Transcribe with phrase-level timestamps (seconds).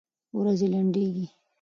[0.37, 1.25] ورځي لنډيږي